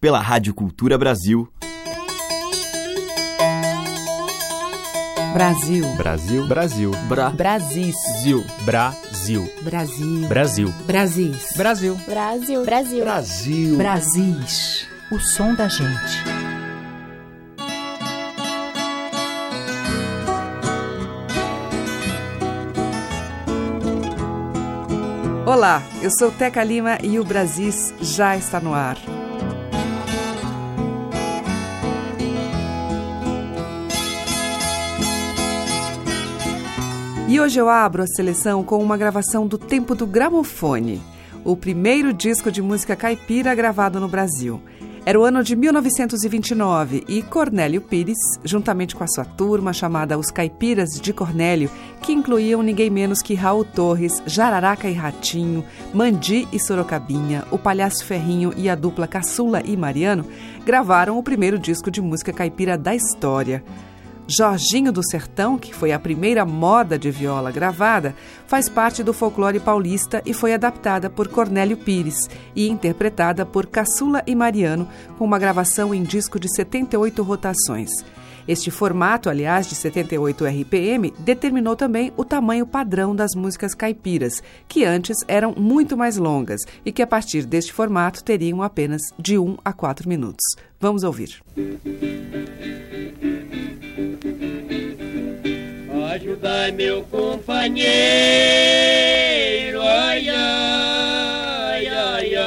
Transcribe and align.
pela 0.00 0.20
Rádio 0.20 0.54
Cultura 0.54 0.96
Brasil. 0.96 1.48
Brasil. 5.32 5.84
Brasil. 5.96 6.46
Brasil. 6.46 6.90
Bra. 7.08 7.30
Brasil. 7.30 7.92
Brasil. 8.64 9.48
Brasil. 9.62 10.22
Brasil. 10.24 10.72
Brasil. 10.86 11.34
Brasil. 11.56 11.96
Brasil. 12.06 12.64
Brasil. 12.64 13.04
Brasil. 13.04 13.76
Brasis. 13.76 14.88
O 15.10 15.18
som 15.18 15.54
da 15.54 15.68
gente. 15.68 16.38
Olá, 25.46 25.82
eu 26.02 26.10
sou 26.10 26.30
Teca 26.30 26.62
Lima 26.62 26.98
e 27.02 27.18
o 27.18 27.24
Brasis 27.24 27.94
já 28.00 28.36
está 28.36 28.60
no 28.60 28.74
ar. 28.74 28.98
E 37.28 37.38
hoje 37.38 37.60
eu 37.60 37.68
abro 37.68 38.02
a 38.02 38.06
seleção 38.06 38.64
com 38.64 38.82
uma 38.82 38.96
gravação 38.96 39.46
do 39.46 39.58
tempo 39.58 39.94
do 39.94 40.06
gramofone, 40.06 40.98
o 41.44 41.54
primeiro 41.54 42.10
disco 42.10 42.50
de 42.50 42.62
música 42.62 42.96
caipira 42.96 43.54
gravado 43.54 44.00
no 44.00 44.08
Brasil. 44.08 44.62
Era 45.04 45.20
o 45.20 45.24
ano 45.24 45.44
de 45.44 45.54
1929 45.54 47.04
e 47.06 47.20
Cornélio 47.20 47.82
Pires, 47.82 48.16
juntamente 48.42 48.96
com 48.96 49.04
a 49.04 49.06
sua 49.06 49.26
turma 49.26 49.74
chamada 49.74 50.18
Os 50.18 50.30
Caipiras 50.30 50.98
de 50.98 51.12
Cornélio, 51.12 51.70
que 52.00 52.14
incluíam 52.14 52.62
ninguém 52.62 52.88
menos 52.88 53.20
que 53.20 53.34
Raul 53.34 53.62
Torres, 53.62 54.22
Jararaca 54.24 54.88
e 54.88 54.94
Ratinho, 54.94 55.62
Mandi 55.92 56.48
e 56.50 56.58
Sorocabinha, 56.58 57.44
o 57.50 57.58
Palhaço 57.58 58.06
Ferrinho 58.06 58.54
e 58.56 58.70
a 58.70 58.74
dupla 58.74 59.06
Caçula 59.06 59.62
e 59.66 59.76
Mariano, 59.76 60.24
gravaram 60.64 61.18
o 61.18 61.22
primeiro 61.22 61.58
disco 61.58 61.90
de 61.90 62.00
música 62.00 62.32
caipira 62.32 62.78
da 62.78 62.94
história. 62.94 63.62
Jorginho 64.30 64.92
do 64.92 65.02
Sertão, 65.02 65.56
que 65.56 65.74
foi 65.74 65.90
a 65.90 65.98
primeira 65.98 66.44
moda 66.44 66.98
de 66.98 67.10
viola 67.10 67.50
gravada, 67.50 68.14
faz 68.46 68.68
parte 68.68 69.02
do 69.02 69.14
folclore 69.14 69.58
paulista 69.58 70.22
e 70.26 70.34
foi 70.34 70.52
adaptada 70.52 71.08
por 71.08 71.28
Cornélio 71.28 71.78
Pires 71.78 72.28
e 72.54 72.68
interpretada 72.68 73.46
por 73.46 73.66
Caçula 73.66 74.22
e 74.26 74.34
Mariano, 74.34 74.86
com 75.16 75.24
uma 75.24 75.38
gravação 75.38 75.94
em 75.94 76.02
disco 76.02 76.38
de 76.38 76.46
78 76.54 77.22
rotações. 77.22 77.90
Este 78.46 78.70
formato, 78.70 79.30
aliás, 79.30 79.66
de 79.66 79.74
78 79.74 80.44
RPM, 80.44 81.12
determinou 81.18 81.74
também 81.74 82.12
o 82.14 82.24
tamanho 82.24 82.66
padrão 82.66 83.16
das 83.16 83.34
músicas 83.34 83.74
caipiras, 83.74 84.42
que 84.68 84.84
antes 84.84 85.16
eram 85.26 85.54
muito 85.56 85.96
mais 85.96 86.18
longas 86.18 86.60
e 86.84 86.92
que 86.92 87.02
a 87.02 87.06
partir 87.06 87.46
deste 87.46 87.72
formato 87.72 88.22
teriam 88.22 88.62
apenas 88.62 89.00
de 89.18 89.38
1 89.38 89.56
a 89.64 89.72
4 89.72 90.06
minutos. 90.06 90.44
Vamos 90.78 91.02
ouvir. 91.02 91.42
Ajudai 96.38 96.70
meu 96.70 97.02
companheiro, 97.02 97.82
ai, 99.82 100.28
ai, 100.28 101.86
ai, 101.88 102.34
ai. 102.36 102.44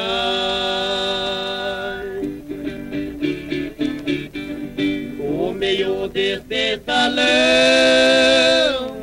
O 5.19 5.51
meio 5.51 6.07
desse 6.07 6.79
salão, 6.85 7.25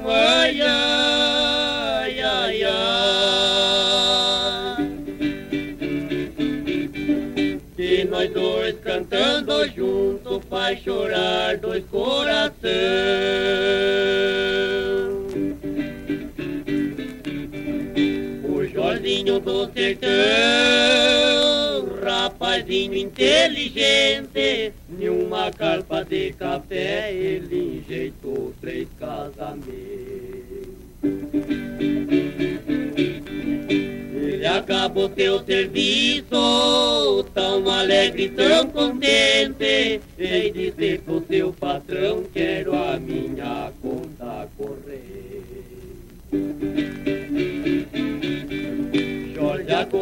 ai, 0.09 0.59
ai, 0.63 2.21
ai, 2.23 2.63
ai. 2.65 2.79
Que 7.77 8.05
nós 8.05 8.33
dois 8.33 8.75
cantando 8.81 9.69
junto 9.69 10.41
faz 10.49 10.81
chorar 10.81 11.59
dois 11.59 11.85
corações. 11.91 13.88
Do 19.39 19.71
sertão, 19.73 20.09
rapazinho 22.03 22.95
inteligente, 22.97 24.73
numa 24.89 25.51
carpa 25.53 26.05
de 26.05 26.33
café 26.33 27.13
ele 27.13 27.79
enjeitou 27.79 28.53
três 28.61 28.89
casamentos. 28.99 29.69
Ele 34.39 34.47
acabou 34.47 35.09
seu 35.17 35.45
serviço, 35.45 37.25
tão 37.33 37.71
alegre, 37.71 38.29
tão 38.31 38.67
contente, 38.69 40.01
e 40.19 40.51
dizer 40.51 41.01
pro 41.03 41.25
seu 41.29 41.53
patrão, 41.53 42.25
quero 42.35 42.75
a 42.75 42.99
minha 42.99 43.71
conta 43.81 44.49
correr. 44.59 44.88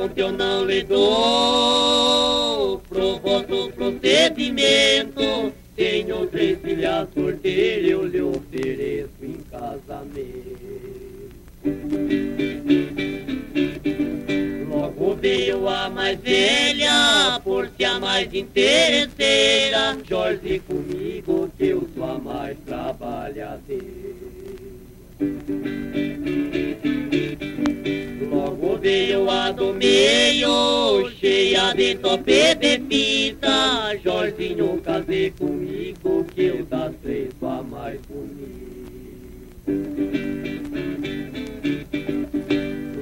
Conta 0.07 0.21
eu 0.21 0.31
não 0.31 0.65
lhe 0.65 0.85
dou 0.85 2.79
Pro 2.89 3.19
vosso 3.19 3.73
procedimento. 3.73 5.53
Tenho 5.75 6.27
três 6.29 6.61
filhas 6.61 7.09
solteiras 7.13 7.91
Eu 7.91 8.07
lhe 8.07 8.21
ofereço 8.21 9.11
em 9.21 9.41
casamento. 9.51 10.77
Logo 14.71 15.17
veio 15.17 15.69
a 15.69 15.91
mais 15.91 16.21
velha 16.21 17.41
Por 17.43 17.69
a 17.85 17.99
mais 17.99 18.33
interesseira. 18.33 19.99
Jorge 20.09 20.61
comigo 20.61 21.51
que 21.59 21.67
eu 21.67 21.89
sou 21.97 22.05
a 22.05 22.19
mais 22.19 22.57
trabalhadeira 22.65 23.57
veio 28.79 29.31
a 29.31 29.51
do 29.53 29.73
meio, 29.73 31.11
cheia 31.19 31.73
de 31.75 31.95
tope 31.97 32.55
de 32.55 32.79
fita. 32.89 33.97
Jorginho, 34.03 34.81
casei 34.83 35.31
comigo, 35.31 36.25
que 36.35 36.43
eu 36.43 36.65
das 36.65 36.93
três 37.03 37.33
a 37.43 37.63
mais 37.63 38.01
bonita. 38.09 38.57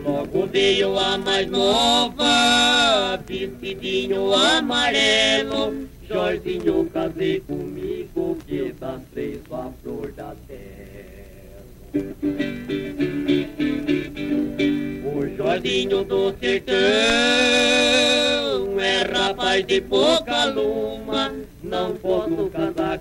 Logo 0.05 0.47
veio 0.47 0.99
a 0.99 1.19
mais 1.19 1.51
nova, 1.51 3.17
vestidinho 3.27 4.34
amarelo. 4.34 5.89
Jorginho, 6.09 6.89
casei 6.93 7.41
comigo, 7.41 8.39
que 8.47 8.75
das 8.79 9.01
três 9.13 9.41
a 9.51 9.71
flor 9.83 10.13
da 10.13 10.34
terra. 10.47 11.05
O 15.54 15.56
Jorginho 15.56 16.03
do 16.03 16.34
sertão 16.41 16.75
é 18.81 19.03
rapaz 19.03 19.65
de 19.65 19.81
pouca 19.82 20.47
luma. 20.47 21.32
Não 21.62 21.94
posso 21.94 22.50
casar 22.50 23.00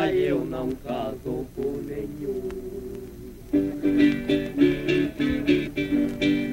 aí 0.00 0.28
eu 0.28 0.44
não 0.44 0.70
caso 0.86 1.44
com 1.56 1.82
nenhum. 1.82 2.48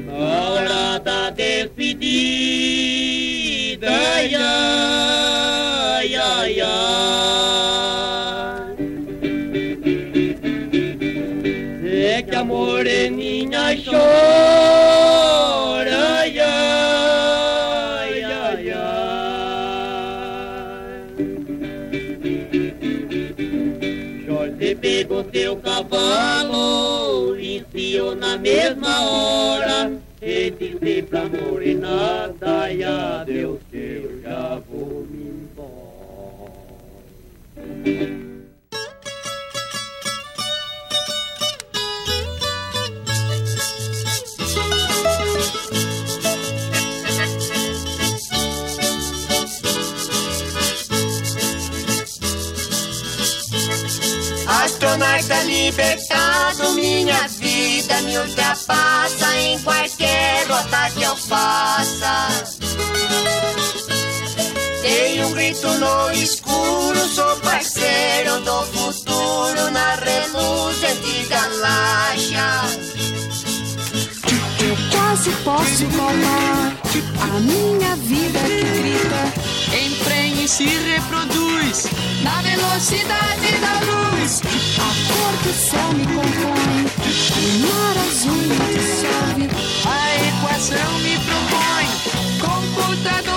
Na 0.07 0.13
hora 0.18 0.97
da 0.97 1.30
despedida, 1.30 2.07
ai, 3.91 4.34
ai, 4.34 6.16
ai, 6.16 6.59
ai. 6.59 7.53
É 11.95 12.22
que 12.22 12.35
a 12.35 12.44
moreninha 12.44 13.78
chora, 13.84 15.03
cavalo, 26.13 27.39
enfiou 27.39 28.15
na 28.15 28.38
mesma 28.38 29.01
hora, 29.01 29.92
e 30.21 30.51
disse 30.51 31.01
pra 31.04 31.25
morenada, 31.25 32.71
e 32.71 32.83
adeus 32.83 33.60
que 33.71 33.77
eu 33.77 34.21
já 34.21 34.62
vou 34.69 35.07
me 35.10 35.33
embora. 37.86 38.23
Libertado, 55.74 56.74
minha 56.74 57.28
vida 57.30 58.00
me 58.04 58.16
ultrapassa 58.20 59.36
em 59.38 59.60
qualquer 59.64 60.46
rota 60.48 60.92
que 60.92 61.02
eu 61.02 61.16
faça. 61.16 62.28
Dei 64.84 65.24
um 65.24 65.31
grito 65.31 65.68
no 65.68 66.12
escuro, 66.12 67.00
sou 67.08 67.36
parceiro 67.38 68.40
do 68.42 68.64
futuro 68.66 69.72
na 69.72 69.96
reluzente 69.96 71.25
galáxia. 71.28 73.03
Quase 75.13 75.30
posso 75.44 75.86
palpar 75.95 76.74
a 77.21 77.39
minha 77.39 77.95
vida 77.98 78.39
que 78.39 78.63
grita. 78.63 79.21
Emprenha 79.77 80.44
e 80.44 80.48
se 80.48 80.65
reproduz 80.65 81.86
na 82.24 82.42
velocidade 82.42 83.51
da 83.62 83.74
luz. 83.86 84.42
A 84.80 84.89
cor 85.13 85.33
do 85.44 85.54
céu 85.54 85.94
me 85.94 86.07
compõe, 86.07 86.88
o 87.38 87.50
mar 87.62 87.95
azul 88.07 88.42
me 88.42 88.57
dissolve. 88.74 89.45
A 89.86 89.98
equação 90.30 90.98
me 90.98 91.16
propõe, 91.19 91.88
computador 92.42 93.32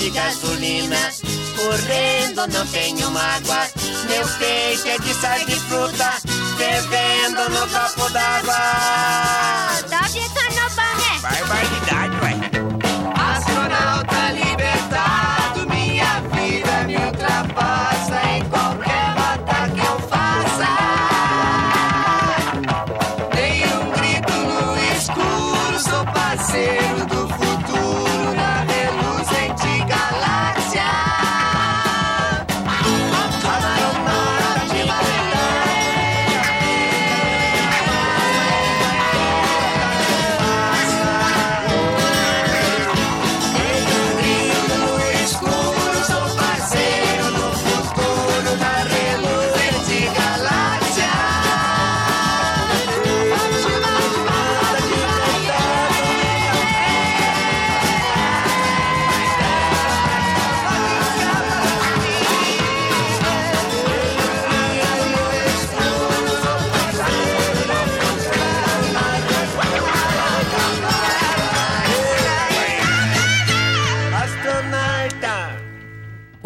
de 0.00 0.10
gasolina, 0.10 1.12
correndo 1.56 2.46
não 2.48 2.66
tenho 2.68 3.10
mágoa. 3.10 3.68
Meu 4.08 4.26
peito 4.38 4.88
é 4.88 4.98
de 4.98 5.14
sal 5.14 5.38
de 5.44 5.54
fruta, 5.68 6.14
fervendo 6.56 7.50
no 7.50 7.68
copo 7.68 8.10
d'água. 8.10 8.56
Barbaridade, 11.20 11.74
ué. 11.74 11.79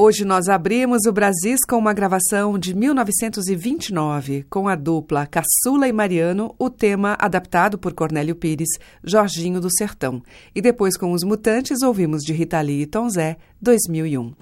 Hoje 0.07 0.23
nós 0.23 0.51
abrimos 0.51 1.07
o 1.07 1.13
Brasis 1.13 1.61
com 1.67 1.79
uma 1.79 1.95
gravação 1.95 2.59
de 2.59 2.75
1929, 2.77 4.45
com 4.51 4.69
a 4.69 4.75
dupla 4.75 5.27
Caçula 5.27 5.89
e 5.89 5.93
Mariano, 5.95 6.55
o 6.59 6.69
tema 6.69 7.17
adaptado 7.19 7.79
por 7.79 7.95
Cornélio 7.95 8.37
Pires, 8.37 8.69
Jorginho 9.03 9.63
do 9.63 9.75
Sertão. 9.75 10.23
E 10.55 10.61
depois 10.61 10.99
com 10.99 11.13
os 11.13 11.25
Mutantes 11.25 11.81
ouvimos 11.81 12.23
de 12.23 12.35
Rita 12.35 12.61
Lee 12.61 12.83
e 12.83 12.87
Tom 12.87 13.09
Zé, 13.09 13.39
2001. 13.63 14.35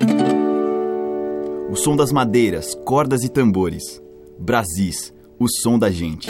O 1.71 1.76
som 1.76 1.95
das 1.95 2.11
madeiras, 2.11 2.75
cordas 2.85 3.23
e 3.23 3.28
tambores. 3.28 4.02
Brasis, 4.40 5.14
o 5.38 5.47
som 5.49 5.78
da 5.78 5.92
gente. 5.92 6.28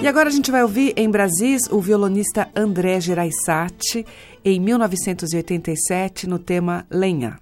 E 0.00 0.06
agora 0.06 0.28
a 0.28 0.32
gente 0.32 0.50
vai 0.50 0.62
ouvir 0.62 0.94
em 0.96 1.10
Brasis 1.10 1.62
o 1.70 1.80
violonista 1.80 2.48
André 2.54 3.00
Geraisati, 3.00 4.06
em 4.44 4.60
1987, 4.60 6.28
no 6.28 6.38
tema 6.38 6.86
Lenha. 6.88 7.36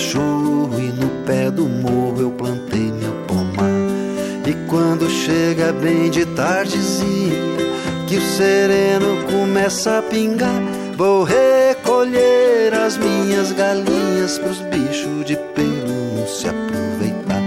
Cachorro 0.00 0.78
e 0.78 0.90
no 0.92 1.08
pé 1.26 1.50
do 1.50 1.68
morro 1.68 2.22
eu 2.22 2.30
plantei 2.30 2.90
meu 2.90 3.12
pomar. 3.28 3.68
E 4.46 4.54
quando 4.66 5.10
chega 5.10 5.72
bem 5.72 6.10
de 6.10 6.24
tardezinha, 6.24 7.34
que 8.08 8.16
o 8.16 8.22
sereno 8.22 9.22
começa 9.30 9.98
a 9.98 10.02
pingar, 10.02 10.62
vou 10.96 11.22
recolher 11.22 12.72
as 12.72 12.96
minhas 12.96 13.52
galinhas 13.52 14.38
pros 14.38 14.60
bichos 14.62 15.24
de 15.26 15.36
pelo 15.36 16.26
se 16.26 16.48
aproveitar. 16.48 17.42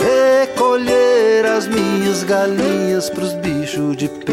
Recolher 0.00 1.46
as 1.46 1.68
minhas 1.68 2.24
galinhas 2.24 3.08
pros 3.08 3.32
bichos 3.34 3.96
de 3.96 4.08
pelo 4.08 4.25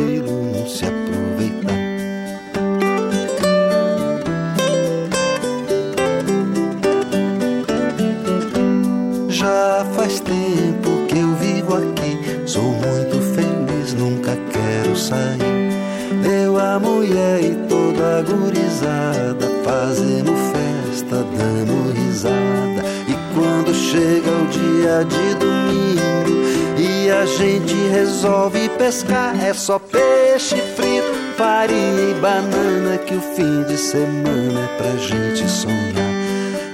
é 29.44 29.54
só 29.54 29.80
peixe 29.80 30.56
frito, 30.76 31.14
farinha 31.36 32.12
e 32.12 32.14
banana 32.22 32.98
que 33.00 33.16
o 33.16 33.22
fim 33.22 33.64
de 33.64 33.76
semana 33.76 34.66
é 34.66 34.78
pra 34.78 34.96
gente 34.98 35.50
sonhar. 35.50 36.14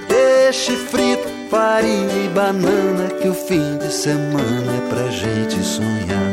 Peixe 0.06 0.76
frito, 0.76 1.26
farinha 1.50 2.24
e 2.26 2.28
banana 2.28 3.08
que 3.08 3.26
o 3.26 3.34
fim 3.34 3.78
de 3.78 3.90
semana 3.90 4.76
é 4.76 4.88
pra 4.90 5.10
gente 5.10 5.64
sonhar. 5.64 6.29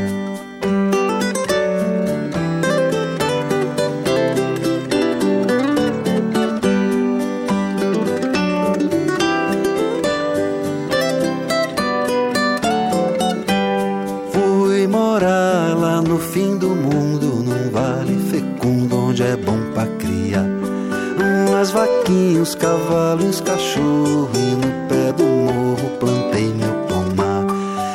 Umas 21.67 21.71
vaquinhas, 21.71 22.55
cavalos, 22.55 23.41
cachorro 23.41 24.29
e 24.33 24.55
no 24.55 24.87
pé 24.87 25.11
do 25.11 25.23
morro 25.23 25.97
plantei 25.99 26.53
meu 26.53 26.73
pomar. 26.87 27.45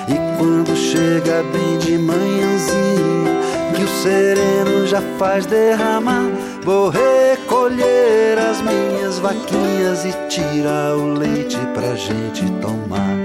E 0.09 0.37
quando 0.37 0.77
chega 0.77 1.43
bem 1.45 1.79
de 1.79 1.97
manhãzinha, 1.97 3.41
que 3.75 3.83
o 3.83 3.89
sereno 3.89 4.87
já 4.87 5.01
faz 5.19 5.47
derramar, 5.47 6.29
vou 6.63 6.91
recolher 6.91 8.39
as 8.39 8.61
minhas 8.61 9.19
vaquinhas 9.19 10.05
e 10.05 10.13
tirar 10.29 10.95
o 10.95 11.15
leite 11.15 11.57
pra 11.73 11.95
gente 11.95 12.51
tomar. 12.61 13.17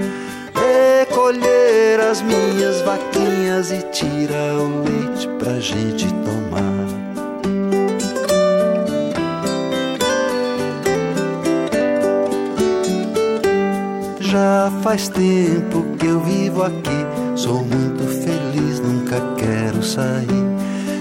Recolher 0.54 2.00
as 2.00 2.22
minhas 2.22 2.80
vaquinhas 2.80 3.70
e 3.70 3.82
tirar 3.90 4.54
o 4.54 4.82
leite 4.82 5.28
pra 5.38 5.60
gente 5.60 6.06
tomar. 6.24 6.67
Já 14.68 14.82
faz 14.82 15.08
tempo 15.08 15.82
que 15.98 16.06
eu 16.06 16.20
vivo 16.20 16.62
aqui, 16.62 17.06
sou 17.34 17.64
muito 17.64 18.04
feliz, 18.06 18.80
nunca 18.80 19.16
quero 19.38 19.82
sair. 19.82 20.28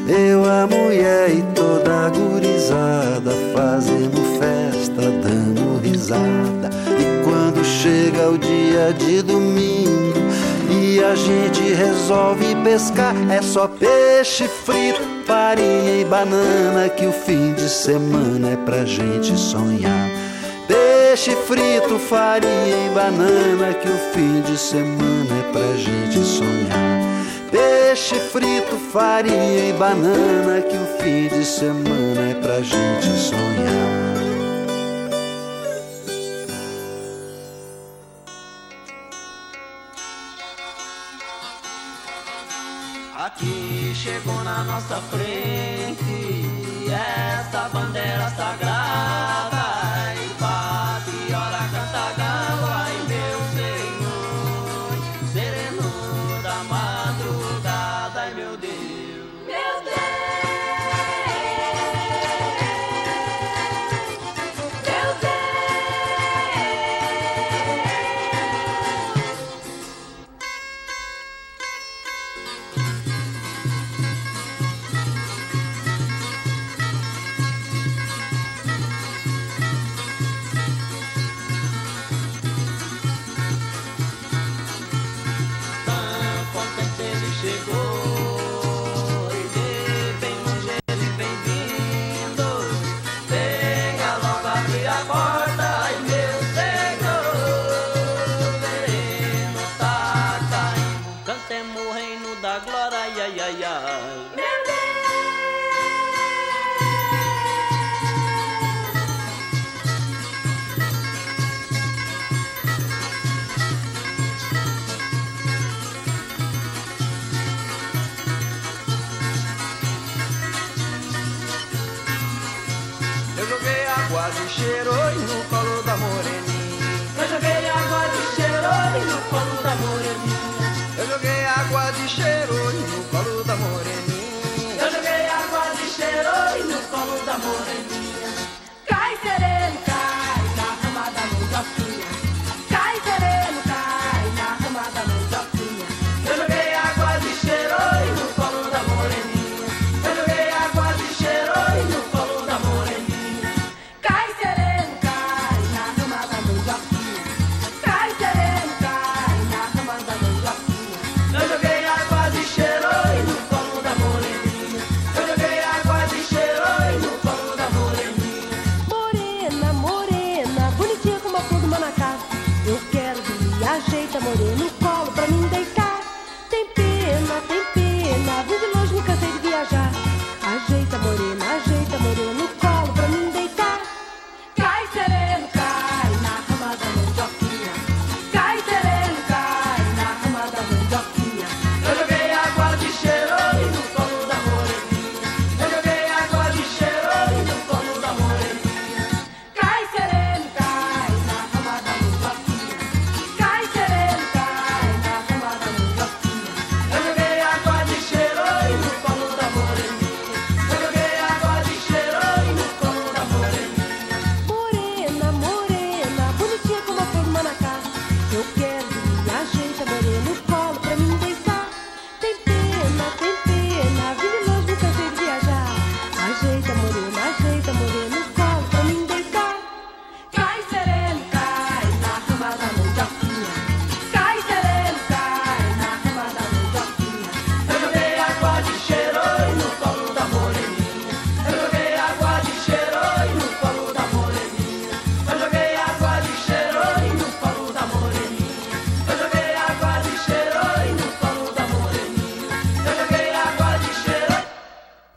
Eu, 0.07 0.45
a 0.45 0.65
mulher 0.65 1.31
e 1.31 1.41
toda 1.53 2.05
a 2.05 2.09
gurizada 2.09 3.33
fazemos 3.53 4.37
festa, 4.39 5.01
dando 5.21 5.81
risada. 5.83 6.69
E 6.97 7.25
quando 7.25 7.61
chega 7.65 8.29
o 8.29 8.37
dia 8.37 8.93
de 8.93 9.21
domingo 9.21 10.13
e 10.71 11.03
a 11.03 11.13
gente 11.13 11.73
resolve 11.73 12.55
pescar, 12.63 13.13
é 13.29 13.41
só 13.41 13.67
peixe 13.67 14.47
frito, 14.47 15.01
farinha 15.25 15.99
e 15.99 16.05
banana 16.05 16.87
que 16.87 17.05
o 17.05 17.11
fim 17.11 17.51
de 17.51 17.67
semana 17.67 18.51
é 18.51 18.55
pra 18.55 18.85
gente 18.85 19.37
sonhar. 19.37 20.16
Peixe 21.17 21.35
frito, 21.47 21.97
farinha 21.97 22.85
e 22.85 22.89
banana 22.93 23.73
que 23.73 23.89
o 23.89 23.97
fim 24.13 24.39
de 24.41 24.55
semana 24.55 25.39
é 25.39 25.51
pra 25.51 25.75
gente 25.75 26.23
sonhar. 26.23 27.49
Peixe 27.49 28.19
frito, 28.19 28.77
farinha 28.93 29.69
e 29.69 29.73
banana 29.73 30.61
que 30.61 30.77
o 30.77 30.85
fim 30.99 31.27
de 31.27 31.43
semana 31.43 32.21
é 32.21 32.35
pra 32.35 32.61
gente 32.61 33.09
sonhar. 33.17 33.97
Aqui 43.15 43.91
chegou 43.95 44.43
na 44.43 44.63
nossa 44.65 45.01
frente 45.09 45.56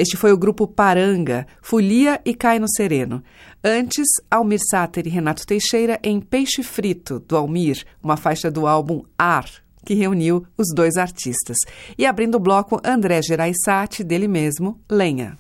Este 0.01 0.17
foi 0.17 0.33
o 0.33 0.39
grupo 0.39 0.67
Paranga, 0.67 1.47
Folia 1.61 2.23
e 2.25 2.33
Cai 2.35 2.59
no 2.59 2.67
Sereno. 2.71 3.23
Antes, 3.63 4.09
Almir 4.31 4.59
Sater 4.71 5.07
e 5.07 5.11
Renato 5.11 5.47
Teixeira 5.47 6.01
em 6.03 6.23
Peixe 6.23 6.63
Frito, 6.63 7.21
do 7.21 7.37
Almir, 7.37 7.85
uma 8.03 8.17
faixa 8.17 8.51
do 8.51 8.67
álbum 8.67 9.03
Ar, 9.19 9.45
que 9.85 9.93
reuniu 9.93 10.47
os 10.57 10.69
dois 10.75 10.97
artistas. 10.97 11.59
E 11.99 12.07
abrindo 12.07 12.37
o 12.37 12.41
bloco, 12.41 12.81
André 12.83 13.21
Geraisati, 13.21 14.03
dele 14.03 14.27
mesmo, 14.27 14.81
Lenha. 14.91 15.37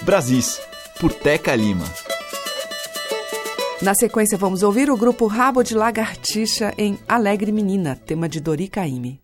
Brasis, 0.00 0.58
por 0.98 1.12
Teca 1.12 1.54
Lima. 1.54 1.84
Na 3.82 3.94
sequência, 3.94 4.38
vamos 4.38 4.62
ouvir 4.62 4.90
o 4.90 4.96
grupo 4.96 5.26
Rabo 5.26 5.62
de 5.62 5.74
Lagartixa 5.74 6.72
em 6.78 6.98
Alegre 7.06 7.52
Menina, 7.52 7.94
tema 7.94 8.26
de 8.26 8.40
Dori 8.40 8.68
Caymmi. 8.68 9.20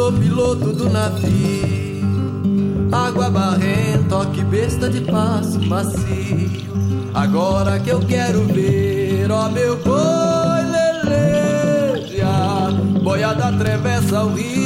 Sou 0.00 0.12
piloto 0.14 0.72
do 0.72 0.88
navio. 0.88 2.00
Água 2.90 3.28
barrenta, 3.28 4.24
que 4.32 4.42
besta 4.44 4.88
de 4.88 5.02
passo 5.02 5.60
macio. 5.66 6.50
Agora 7.12 7.78
que 7.78 7.90
eu 7.90 8.00
quero 8.00 8.46
ver, 8.46 9.30
ó 9.30 9.50
meu 9.50 9.76
boi 9.84 10.62
leleja. 11.04 12.30
Boiada 13.02 13.48
atravessa 13.48 14.24
o 14.24 14.32
rio, 14.32 14.59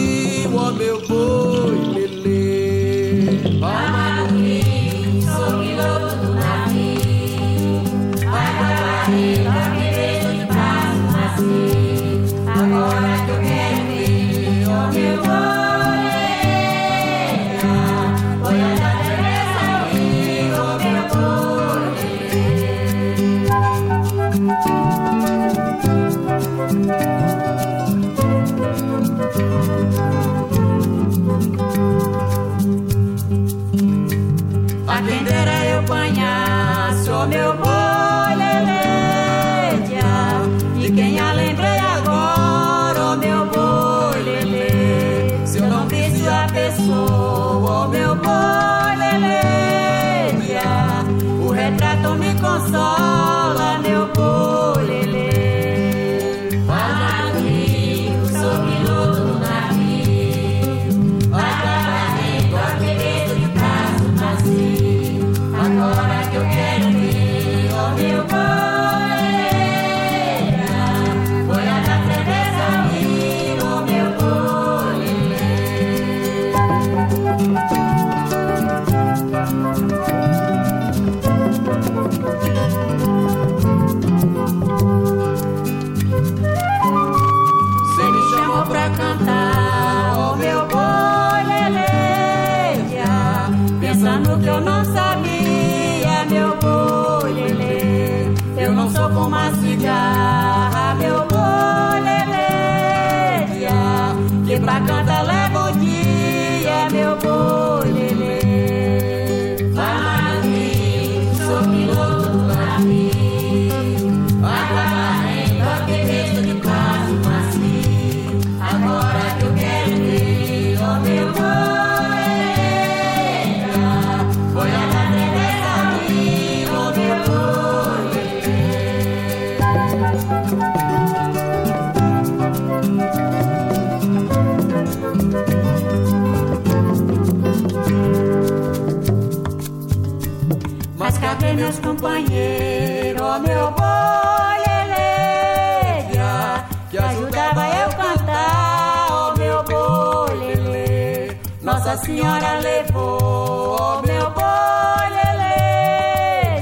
Meus 141.54 141.78
companheiros, 141.78 143.40
meu 143.40 143.70
boi 143.70 144.58
leleia 144.66 146.64
Que 146.90 146.98
ajudava 146.98 147.66
eu 147.68 147.90
cantar, 147.90 149.06
oh 149.10 149.38
meu 149.38 149.62
boi 149.62 150.36
lele 150.56 151.38
Nossa 151.62 151.96
Senhora 151.98 152.58
levou, 152.58 153.76
oh 153.80 154.02
meu 154.04 154.30
boi 154.32 155.10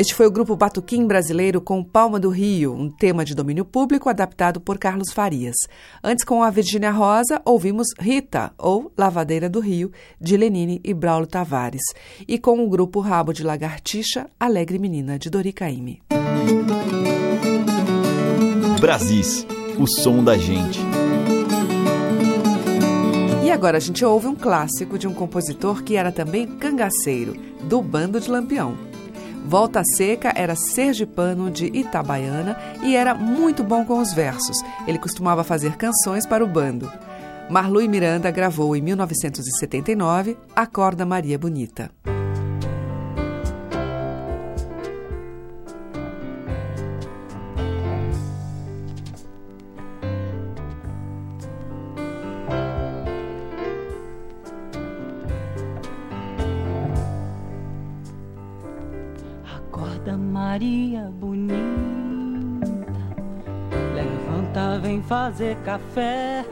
Este 0.00 0.14
foi 0.14 0.26
o 0.26 0.30
grupo 0.30 0.56
Batuquim 0.56 1.06
Brasileiro 1.06 1.60
com 1.60 1.84
Palma 1.84 2.18
do 2.18 2.30
Rio, 2.30 2.72
um 2.72 2.88
tema 2.88 3.22
de 3.22 3.34
domínio 3.34 3.66
público 3.66 4.08
adaptado 4.08 4.58
por 4.58 4.78
Carlos 4.78 5.12
Farias. 5.12 5.54
Antes, 6.02 6.24
com 6.24 6.42
a 6.42 6.48
Virgínia 6.48 6.90
Rosa, 6.90 7.42
ouvimos 7.44 7.88
Rita, 7.98 8.50
ou 8.56 8.90
Lavadeira 8.96 9.46
do 9.46 9.60
Rio, 9.60 9.92
de 10.18 10.38
Lenine 10.38 10.80
e 10.82 10.94
Braulio 10.94 11.26
Tavares. 11.26 11.82
E 12.26 12.38
com 12.38 12.64
o 12.64 12.68
grupo 12.70 12.98
Rabo 13.00 13.34
de 13.34 13.42
Lagartixa, 13.42 14.30
Alegre 14.40 14.78
Menina, 14.78 15.18
de 15.18 15.28
Dori 15.28 15.52
Caymmi. 15.52 16.02
Brasis, 18.80 19.46
o 19.78 19.86
som 19.86 20.24
da 20.24 20.38
gente. 20.38 20.80
E 23.44 23.50
agora 23.50 23.76
a 23.76 23.80
gente 23.80 24.02
ouve 24.02 24.28
um 24.28 24.34
clássico 24.34 24.98
de 24.98 25.06
um 25.06 25.12
compositor 25.12 25.82
que 25.82 25.94
era 25.94 26.10
também 26.10 26.46
cangaceiro, 26.46 27.34
do 27.64 27.82
Bando 27.82 28.18
de 28.18 28.30
Lampião. 28.30 28.89
Volta 29.44 29.82
Seca 29.96 30.32
era 30.36 30.54
sergipano 30.54 31.50
de 31.50 31.66
Itabaiana 31.66 32.56
e 32.82 32.94
era 32.94 33.14
muito 33.14 33.64
bom 33.64 33.84
com 33.84 33.98
os 33.98 34.12
versos. 34.12 34.62
Ele 34.86 34.98
costumava 34.98 35.42
fazer 35.42 35.76
canções 35.76 36.26
para 36.26 36.44
o 36.44 36.46
bando. 36.46 36.90
Marlui 37.50 37.88
Miranda 37.88 38.30
gravou 38.30 38.76
em 38.76 38.80
1979 38.80 40.36
Acorda 40.54 41.04
Maria 41.04 41.38
Bonita. 41.38 41.90
Maria 60.60 61.10
bonita, 61.18 61.56
Levanta, 63.94 64.78
vem 64.78 65.02
fazer 65.02 65.56
café. 65.64 66.44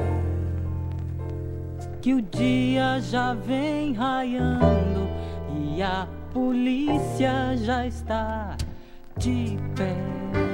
Que 2.01 2.15
o 2.15 2.23
dia 2.23 3.01
já 3.03 3.35
vem 3.35 3.93
raiando 3.93 5.11
e 5.55 5.83
a 5.83 6.09
polícia 6.33 7.55
já 7.59 7.87
está 7.87 8.57
de 9.19 9.59
pé. 9.77 10.48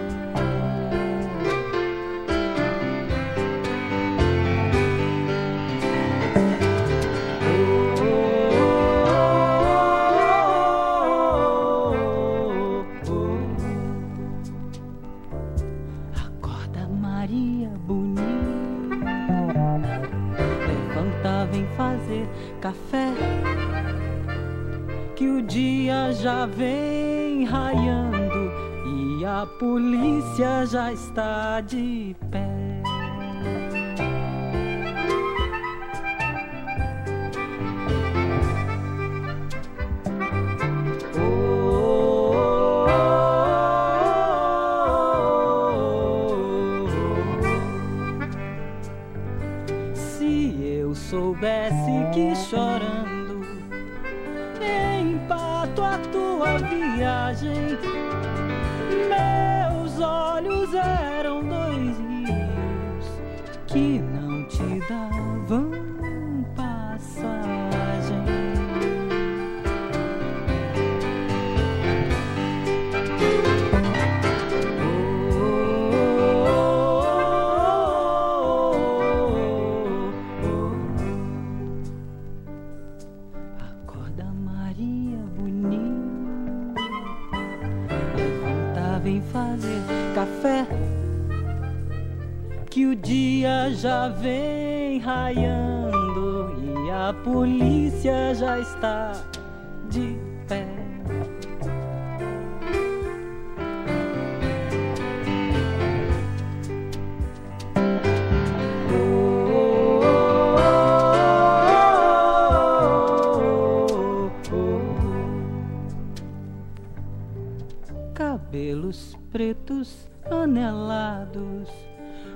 Pretos 119.33 120.09
anelados, 120.31 121.69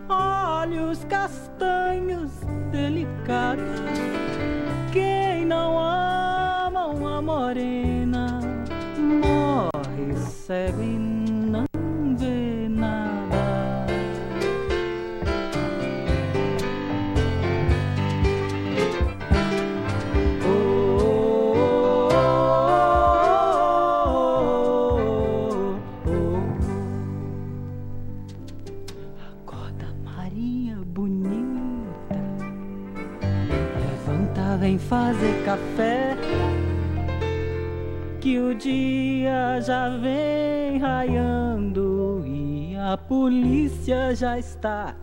olhos 0.09 1.05
castanhos 1.05 2.31
delicados. 2.73 3.81
Quem 4.93 5.45
não 5.45 5.79
ama 5.79 6.87
uma 6.87 7.23
morena 7.23 8.41
morre 8.99 10.17
cego 10.17 10.83
e 10.83 11.18
café. 35.49 36.15
Que 38.21 38.39
o 38.39 38.55
dia 38.55 39.61
já 39.63 39.89
vem 39.97 40.79
raiando 40.79 42.23
e 42.27 42.77
a 42.77 42.99
polícia 42.99 44.15
já 44.15 44.39
está 44.39 44.95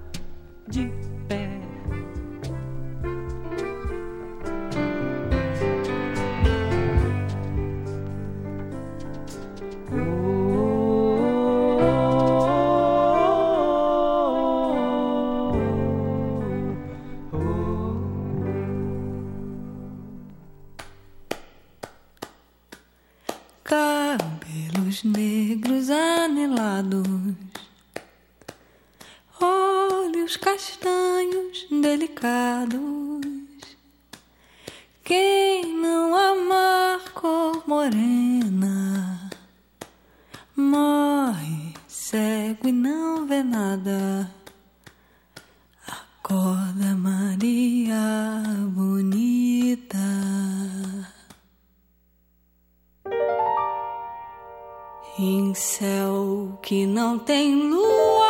Em 55.18 55.54
céu 55.54 56.50
que 56.62 56.86
não 56.86 57.18
tem 57.18 57.56
lua, 57.56 58.28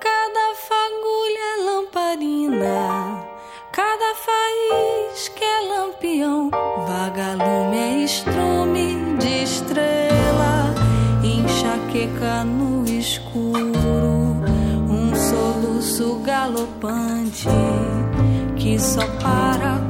cada 0.00 0.54
fagulha 0.56 1.38
é 1.38 1.64
lamparina, 1.64 3.24
cada 3.70 4.14
faísca 4.16 5.44
é 5.44 5.60
lampião, 5.68 6.50
vagalume 6.88 7.76
é 7.76 7.98
estrume 7.98 9.16
de 9.20 9.44
estrela, 9.44 10.74
enxaqueca 11.22 12.42
no 12.42 12.84
escuro, 12.84 14.42
um 14.90 15.14
soluço 15.14 16.16
galopante 16.24 17.46
que 18.56 18.76
só 18.76 19.06
para 19.22 19.85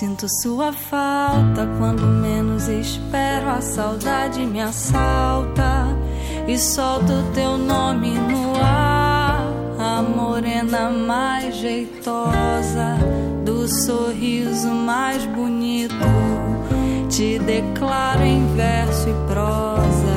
Sinto 0.00 0.26
sua 0.40 0.72
falta 0.72 1.68
quando 1.76 2.06
menos 2.06 2.68
espero. 2.68 3.50
A 3.50 3.60
saudade 3.60 4.46
me 4.46 4.58
assalta 4.58 5.88
e 6.48 6.56
solto 6.58 7.22
teu 7.34 7.58
nome 7.58 8.14
no 8.14 8.54
ar. 8.56 9.44
A 9.78 10.00
morena 10.00 10.88
mais 10.88 11.54
jeitosa, 11.56 12.96
do 13.44 13.68
sorriso 13.68 14.68
mais 14.70 15.26
bonito. 15.26 15.94
Te 17.10 17.38
declaro 17.38 18.22
em 18.22 18.56
verso 18.56 19.06
e 19.06 19.12
prosa, 19.30 20.16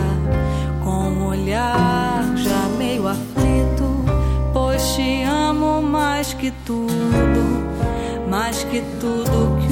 com 0.81 1.09
um 1.09 1.27
olhar 1.27 2.23
já 2.37 2.69
meio 2.77 3.05
aflito. 3.05 4.05
Pois 4.53 4.81
te 4.95 5.23
amo 5.23 5.81
mais 5.81 6.33
que 6.33 6.51
tudo, 6.65 7.67
mais 8.29 8.63
que 8.63 8.81
tudo 9.01 9.43
que 9.59 9.62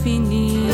infinito. 0.00 0.70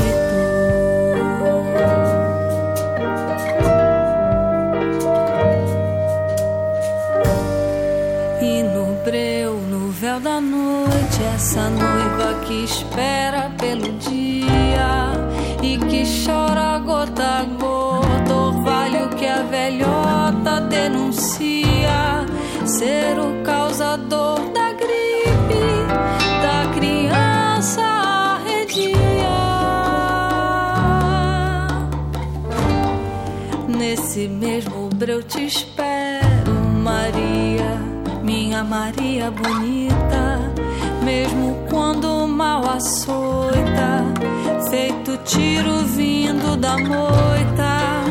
E 8.41 8.63
no 8.63 9.05
breu, 9.05 9.55
no 9.69 9.91
véu 9.91 10.21
da 10.21 10.41
noite, 10.41 11.23
essa 11.35 11.69
noiva 11.69 12.41
que 12.47 12.65
espera 12.65 13.51
pelo 13.59 13.93
dia 13.99 15.13
e 15.63 15.77
que 15.79 16.05
chora 16.25 16.79
gota 16.79 17.41
a 17.41 17.45
gota, 17.45 18.35
orvalho 18.35 19.09
que 19.11 19.27
a 19.27 19.43
velhota 19.43 20.61
denuncia 20.61 22.27
ser 22.65 23.19
o 23.19 23.43
Nesse 34.17 34.29
mesmo 34.29 34.89
breu 34.95 35.23
te 35.23 35.45
espero, 35.45 36.55
Maria, 36.83 37.79
minha 38.23 38.65
Maria 38.65 39.31
bonita, 39.31 40.41
mesmo 41.05 41.67
quando 41.69 42.25
o 42.25 42.27
mal 42.27 42.67
açoita, 42.67 44.05
feito 44.71 45.19
tiro 45.19 45.81
vindo 45.81 46.57
da 46.57 46.79
moita, 46.79 48.05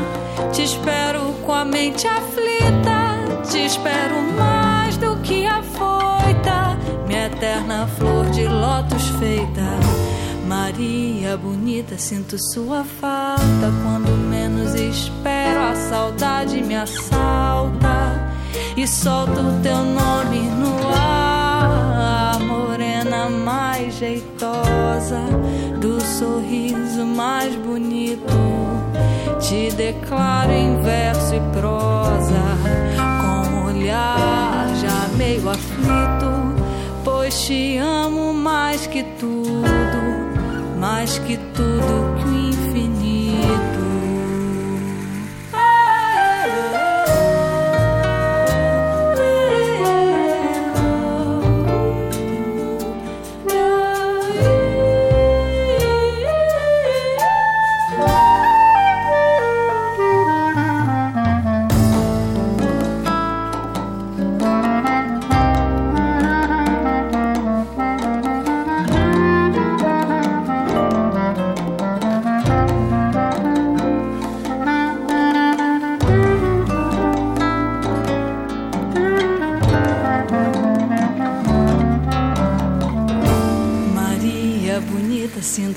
te 0.53 0.65
espero 0.65 1.33
com 1.43 1.53
a 1.53 1.65
mente 1.65 2.07
aflita, 2.07 3.41
te 3.49 3.65
espero 3.65 4.21
mais 4.37 4.97
do 4.97 5.17
que 5.23 5.47
afoita, 5.47 6.77
minha 7.07 7.25
eterna 7.25 7.87
flor 7.87 8.29
de 8.29 8.47
lótus 8.47 9.07
feita. 9.17 10.05
Maria 10.47 11.35
bonita, 11.35 11.97
sinto 11.97 12.37
sua 12.53 12.83
falta. 12.83 13.73
Quando 13.83 14.24
menos 14.65 14.73
espero, 14.75 15.61
a 15.61 15.75
saudade 15.75 16.61
me 16.63 16.75
assalta 16.75 18.31
e 18.75 18.87
solto 18.87 19.39
o 19.39 19.61
teu 19.61 19.77
nome 19.77 20.39
no 20.39 20.87
ar. 20.93 22.35
A 22.35 22.39
morena 22.39 23.29
mais 23.29 23.95
jeitosa, 23.95 25.21
do 25.79 26.01
sorriso 26.01 27.05
mais 27.05 27.55
bonito. 27.55 28.25
Te 29.39 29.71
declaro 29.75 30.51
em 30.51 30.81
verso 30.81 31.35
e 31.35 31.39
prosa, 31.51 32.41
com 33.21 33.49
um 33.49 33.65
olhar 33.67 34.67
já 34.81 35.07
meio 35.15 35.47
aflito. 35.49 36.55
Pois 37.03 37.45
te 37.45 37.77
amo 37.77 38.33
mais 38.33 38.87
que 38.87 39.03
tudo, 39.03 40.79
mais 40.79 41.19
que 41.19 41.37
tudo 41.53 42.14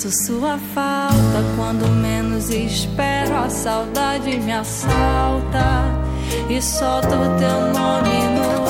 sinto 0.09 0.13
sua 0.13 0.59
falta. 0.75 1.45
Quando 1.57 1.87
menos 1.89 2.51
espero, 2.51 3.37
a 3.37 3.49
saudade 3.49 4.39
me 4.39 4.53
assalta 4.53 5.85
e 6.49 6.61
solta 6.61 7.09
o 7.09 7.39
teu 7.39 7.73
nome 7.73 8.29
no 8.35 8.68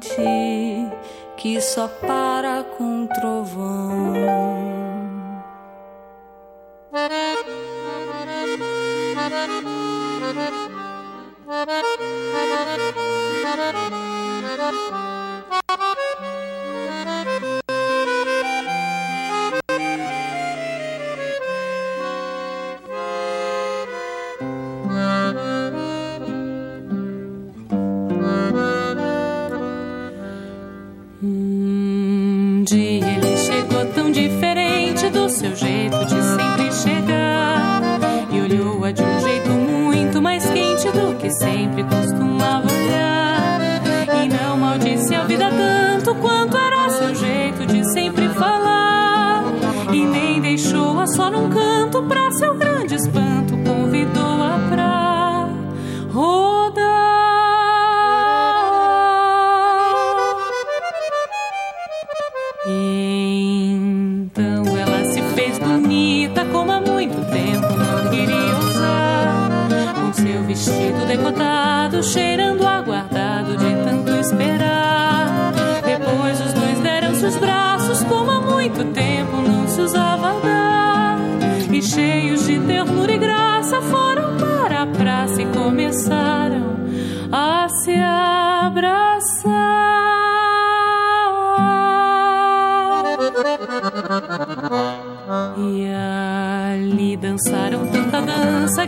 galopante 0.00 0.90
que 1.36 1.60
só 1.60 1.88
para 1.88 2.64
com 2.64 3.06
trovão. 3.06 4.50
Tanto 46.10 46.14
quanto 46.16 46.56
era 46.56 46.69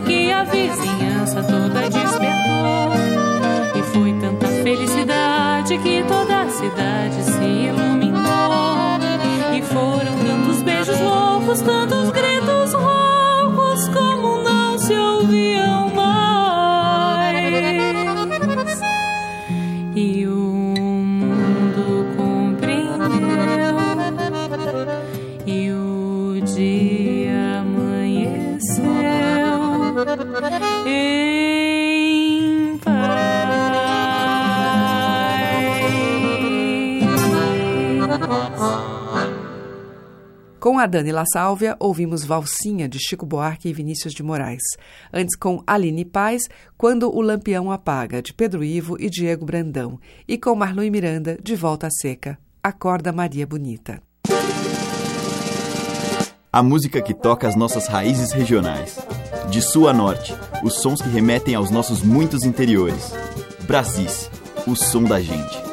que 0.05 0.31
a 0.31 0.43
vizinhança 0.43 1.43
toda 1.43 1.81
despertou. 1.89 2.93
E 3.75 3.83
foi 3.93 4.13
tanta 4.13 4.47
felicidade 4.47 5.77
que 5.77 6.03
toda 6.03 6.41
a 6.41 6.49
cidade 6.49 7.23
se 7.23 7.43
iluminou. 7.43 8.21
E 9.55 9.61
foram 9.61 10.17
tantos 10.25 10.61
beijos 10.63 10.99
loucos, 10.99 11.61
tantos 11.61 12.02
a 40.83 40.87
Dani 40.87 41.13
La 41.13 41.23
Sálvia, 41.25 41.77
ouvimos 41.79 42.25
Valsinha, 42.25 42.89
de 42.89 42.99
Chico 42.99 43.25
Buarque 43.25 43.69
e 43.69 43.73
Vinícius 43.73 44.13
de 44.13 44.21
Moraes. 44.21 44.61
Antes, 45.13 45.33
com 45.33 45.63
Aline 45.65 46.03
Paz, 46.03 46.49
Quando 46.77 47.09
o 47.09 47.21
Lampião 47.21 47.71
Apaga, 47.71 48.21
de 48.21 48.33
Pedro 48.33 48.65
Ivo 48.65 48.97
e 48.99 49.09
Diego 49.09 49.45
Brandão. 49.45 49.97
E 50.27 50.37
com 50.37 50.53
Marlon 50.53 50.91
Miranda, 50.91 51.37
De 51.41 51.55
Volta 51.55 51.87
à 51.87 51.89
Seca, 51.89 52.37
Acorda 52.61 53.13
Maria 53.13 53.47
Bonita. 53.47 54.03
A 56.51 56.61
música 56.61 57.01
que 57.01 57.13
toca 57.13 57.47
as 57.47 57.55
nossas 57.55 57.87
raízes 57.87 58.33
regionais. 58.33 58.99
De 59.49 59.61
sul 59.61 59.87
a 59.87 59.93
norte, 59.93 60.35
os 60.63 60.81
sons 60.81 61.01
que 61.01 61.07
remetem 61.07 61.55
aos 61.55 61.71
nossos 61.71 62.03
muitos 62.03 62.43
interiores. 62.43 63.13
Brasis, 63.65 64.29
o 64.67 64.75
som 64.75 65.03
da 65.03 65.21
gente. 65.21 65.72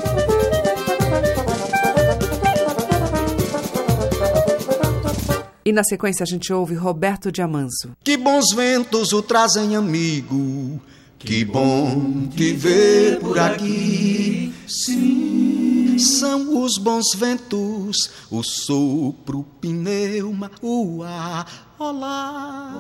E 5.70 5.72
na 5.72 5.84
sequência 5.84 6.24
a 6.24 6.26
gente 6.26 6.52
ouve 6.52 6.74
Roberto 6.74 7.30
Diamanso. 7.30 7.92
Que 8.02 8.16
bons 8.16 8.52
ventos 8.52 9.12
o 9.12 9.22
trazem, 9.22 9.76
amigo. 9.76 10.82
Que 11.16 11.44
bom 11.44 12.26
te 12.26 12.52
ver 12.54 13.20
por 13.20 13.38
aqui. 13.38 14.52
Sim, 14.66 15.96
são 15.96 16.60
os 16.60 16.76
bons 16.76 17.14
ventos, 17.14 18.10
o 18.28 18.42
sopro, 18.42 19.38
o 19.38 19.44
pneuma, 19.44 20.50
o 20.60 21.04
ar. 21.04 21.46
Olá. 21.78 22.74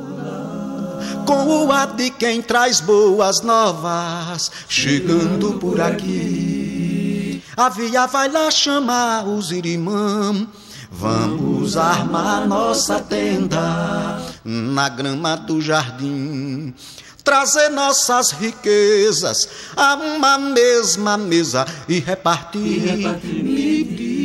Com 1.24 1.46
o 1.46 1.70
ar 1.70 1.94
de 1.94 2.10
quem 2.10 2.42
traz 2.42 2.80
boas 2.80 3.40
novas, 3.40 4.50
chegando 4.68 5.52
por 5.60 5.80
aqui. 5.80 7.40
A 7.56 7.68
via 7.68 8.06
vai 8.06 8.28
lá 8.28 8.50
chamar 8.50 9.28
os 9.28 9.52
irimãs. 9.52 10.48
Vamos 10.92 11.76
armar 11.76 12.48
nossa 12.48 12.98
tenda 12.98 14.20
na 14.44 14.88
grama 14.88 15.36
do 15.36 15.60
jardim. 15.60 16.74
Trazer 17.22 17.68
nossas 17.70 18.32
riquezas 18.32 19.48
a 19.76 19.94
uma 19.94 20.36
mesma 20.36 21.16
mesa 21.16 21.64
e 21.88 22.00
repartir. 22.00 22.82
Medir. 23.22 24.20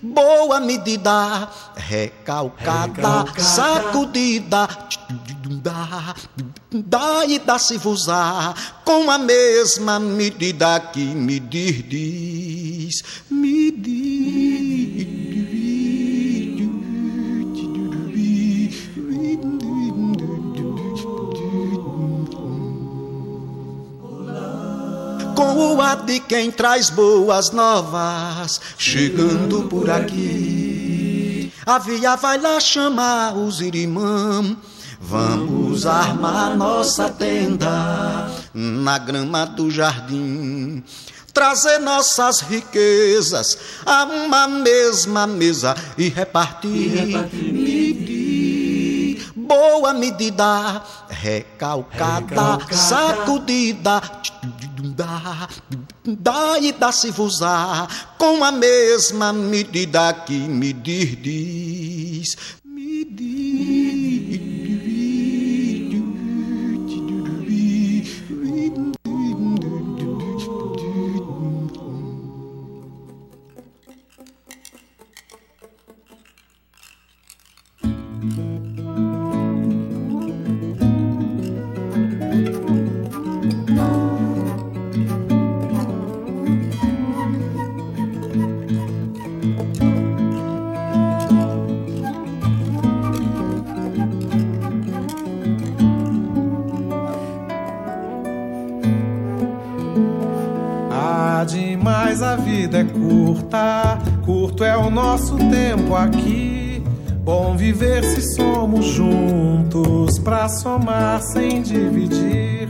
Boa 0.00 0.60
medida, 0.60 1.50
recalcada, 1.74 3.24
sacudida. 3.36 4.68
Daí 6.70 7.40
dá-se 7.40 7.80
usar 7.84 8.82
com 8.84 9.10
a 9.10 9.18
mesma 9.18 9.98
medida 9.98 10.78
que 10.78 11.04
medir 11.04 11.82
diz. 11.82 13.02
Medir. 13.28 15.15
Com 25.36 25.74
o 25.74 25.80
ar 25.82 26.02
de 26.02 26.18
quem 26.18 26.50
traz 26.50 26.88
boas 26.88 27.50
novas, 27.50 28.58
chegando 28.78 29.64
por 29.64 29.90
aqui. 29.90 31.52
A 31.66 31.78
via 31.78 32.16
vai 32.16 32.40
lá 32.40 32.58
chamar 32.58 33.36
os 33.36 33.60
irimãs. 33.60 34.56
Vamos 34.98 35.84
armar 35.84 36.56
nossa 36.56 37.10
tenda 37.10 38.30
na 38.54 38.96
grama 38.96 39.44
do 39.44 39.70
jardim. 39.70 40.82
Trazer 41.34 41.78
nossas 41.80 42.40
riquezas 42.40 43.58
a 43.84 44.04
uma 44.04 44.48
mesma 44.48 45.26
mesa 45.26 45.76
e 45.98 46.08
repartir. 46.08 46.70
E 46.70 46.88
repartir. 46.88 47.65
Boa 49.46 49.92
medida, 49.92 50.82
recalcada, 51.08 52.56
recalcada. 52.56 52.74
sacudida 52.74 54.02
dá, 54.96 55.48
dá 56.04 56.58
e 56.58 56.72
dá-se 56.72 57.14
usar 57.16 58.16
com 58.18 58.42
a 58.42 58.50
mesma 58.50 59.32
medida 59.32 60.12
que 60.12 60.36
medir 60.36 61.14
diz. 61.14 62.36
Medir. 62.64 63.35
Viver 107.66 108.04
se 108.04 108.36
somos 108.36 108.86
juntos, 108.86 110.20
pra 110.20 110.48
somar 110.48 111.20
sem 111.20 111.60
dividir. 111.62 112.68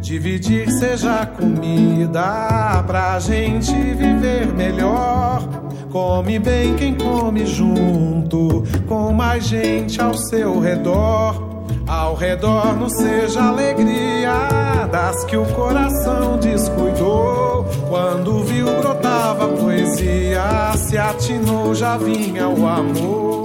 Dividir 0.00 0.70
seja 0.70 1.26
comida, 1.26 2.84
pra 2.86 3.18
gente 3.18 3.72
viver 3.72 4.46
melhor. 4.54 5.42
Come 5.90 6.38
bem 6.38 6.76
quem 6.76 6.94
come 6.94 7.44
junto, 7.44 8.62
com 8.86 9.12
mais 9.12 9.44
gente 9.44 10.00
ao 10.00 10.14
seu 10.14 10.60
redor. 10.60 11.64
Ao 11.88 12.14
redor 12.14 12.78
não 12.78 12.88
seja 12.88 13.42
alegria 13.48 14.86
das 14.92 15.24
que 15.24 15.36
o 15.36 15.44
coração 15.44 16.38
descuidou. 16.38 17.66
Quando 17.88 18.44
viu 18.44 18.66
brotava 18.80 19.48
poesia, 19.48 20.72
se 20.76 20.96
atinou 20.96 21.74
já 21.74 21.96
vinha 21.96 22.48
o 22.48 22.64
amor. 22.68 23.39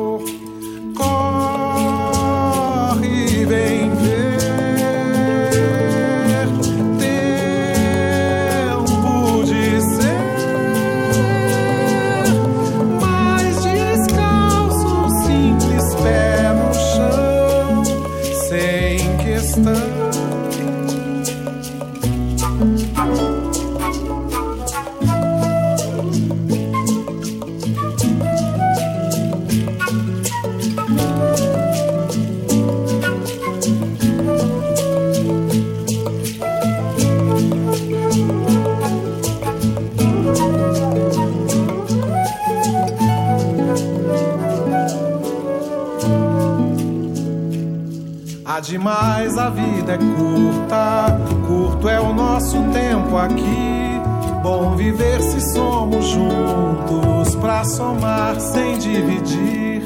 É 49.96 49.98
curta, 49.98 51.18
curto 51.48 51.88
é 51.88 52.00
o 52.00 52.14
nosso 52.14 52.58
tempo 52.74 53.16
aqui. 53.18 54.02
Bom 54.44 54.76
viver 54.76 55.22
se 55.22 55.54
somos 55.54 56.06
juntos, 56.08 57.36
pra 57.36 57.64
somar 57.64 58.40
sem 58.40 58.78
dividir. 58.78 59.82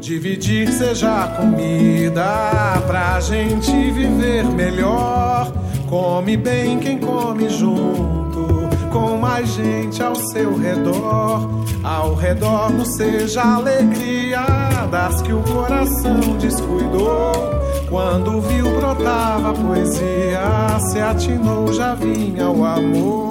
Dividir 0.00 0.70
seja 0.72 1.28
comida, 1.36 2.82
pra 2.86 3.18
gente 3.20 3.72
viver 3.90 4.44
melhor. 4.44 5.50
Come 5.88 6.36
bem 6.36 6.78
quem 6.78 6.98
come 6.98 7.48
junto, 7.48 8.68
com 8.92 9.16
mais 9.16 9.48
gente 9.54 10.02
ao 10.02 10.14
seu 10.14 10.56
redor. 10.56 11.48
Ao 11.82 12.14
redor 12.14 12.70
não 12.70 12.84
seja 12.84 13.42
alegria 13.42 14.44
das 14.90 15.22
que 15.22 15.32
o 15.32 15.42
coração 15.42 16.36
descuidou. 16.38 17.59
Quando 17.90 18.40
viu 18.40 18.70
brotava 18.76 19.50
a 19.50 19.52
poesia, 19.52 20.78
se 20.92 21.00
atinou 21.00 21.72
já 21.72 21.92
vinha 21.96 22.48
o 22.48 22.64
amor. 22.64 23.29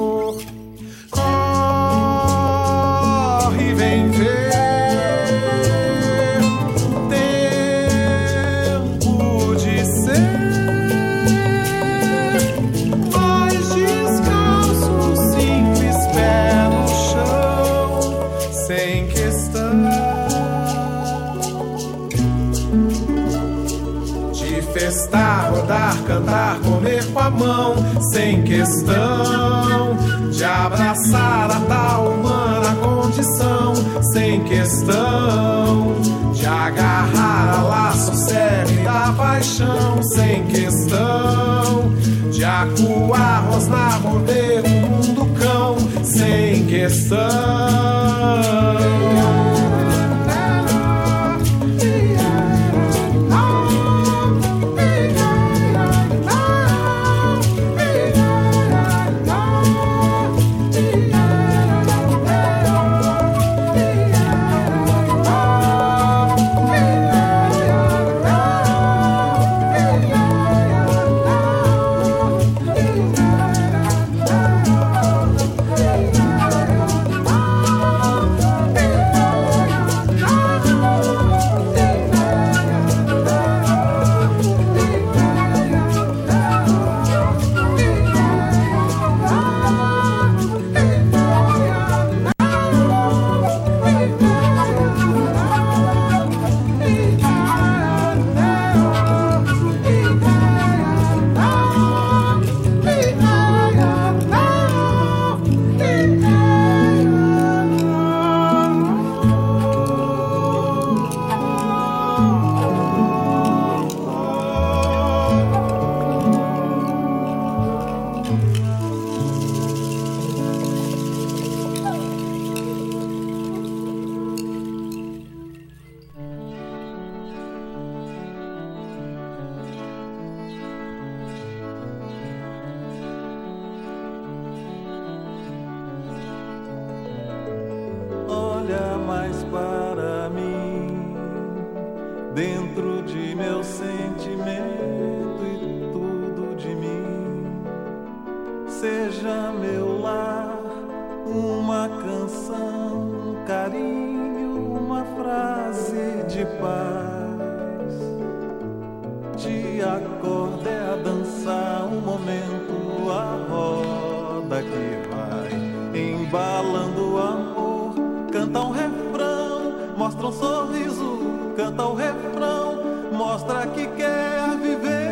Te 159.39 159.81
acorde 159.81 160.67
a 160.67 160.97
dançar 161.01 161.85
um 161.85 162.01
momento, 162.01 163.09
a 163.09 163.37
roda 163.49 164.61
que 164.61 165.07
vai 165.07 165.97
embalando 165.97 167.13
o 167.13 167.17
amor. 167.17 167.93
Canta 168.33 168.59
um 168.59 168.71
refrão, 168.71 169.95
mostra 169.97 170.27
um 170.27 170.31
sorriso, 170.33 171.19
canta 171.55 171.85
o 171.85 171.95
refrão, 171.95 172.83
mostra 173.13 173.65
que 173.67 173.87
quer 173.87 174.57
viver. 174.61 175.08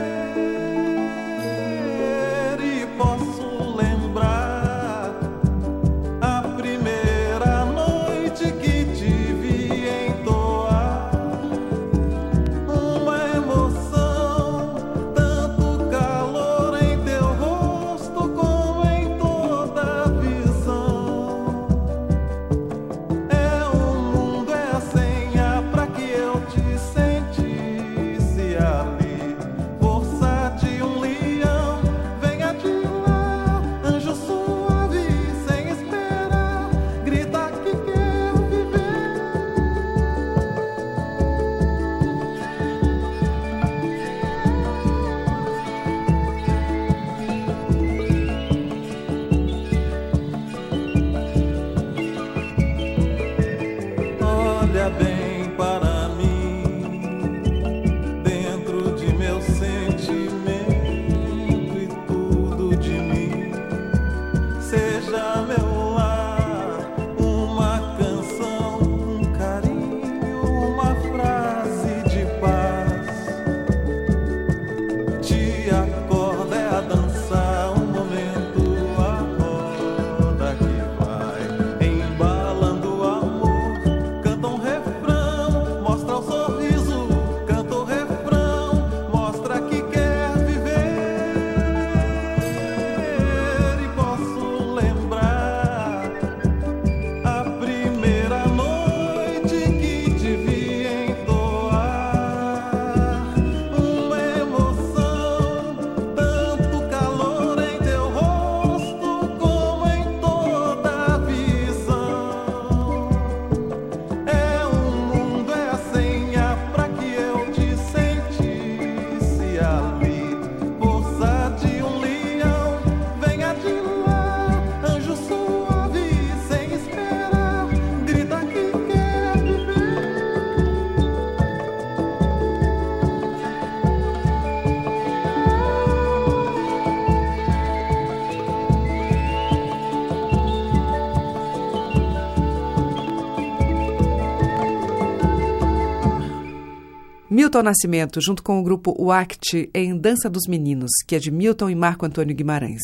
Milton 147.57 147.63
Nascimento, 147.63 148.21
junto 148.21 148.43
com 148.43 148.59
o 148.59 148.63
grupo 148.63 148.95
UACT, 148.99 149.71
em 149.73 149.97
Dança 149.97 150.29
dos 150.29 150.43
Meninos, 150.47 150.91
que 151.07 151.15
é 151.15 151.19
de 151.19 151.31
Milton 151.31 151.69
e 151.69 151.75
Marco 151.75 152.05
Antônio 152.05 152.35
Guimarães. 152.35 152.81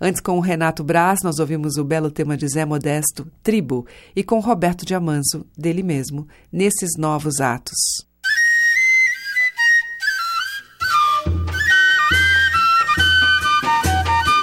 Antes, 0.00 0.20
com 0.20 0.36
o 0.36 0.40
Renato 0.40 0.84
Braz, 0.84 1.20
nós 1.24 1.40
ouvimos 1.40 1.76
o 1.76 1.84
belo 1.84 2.10
tema 2.10 2.36
de 2.36 2.46
Zé 2.46 2.64
Modesto, 2.64 3.26
Tribo, 3.42 3.84
e 4.14 4.22
com 4.22 4.38
Roberto 4.38 4.86
Diamanzo, 4.86 5.44
dele 5.58 5.82
mesmo, 5.82 6.28
Nesses 6.52 6.90
Novos 6.96 7.40
Atos. 7.40 7.76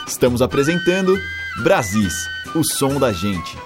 Estamos 0.08 0.42
apresentando 0.42 1.18
Brasis, 1.64 2.14
o 2.54 2.64
som 2.64 3.00
da 3.00 3.14
gente. 3.14 3.58